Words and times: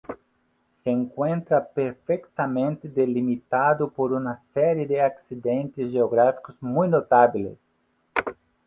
Se 0.83 0.89
encuentra 0.89 1.63
perfectamente 1.63 2.89
delimitado 2.89 3.87
por 3.91 4.11
una 4.13 4.35
serie 4.35 4.87
de 4.87 4.99
accidentes 4.99 5.91
geográficos 5.91 6.59
muy 6.59 6.87
notables. 6.89 7.59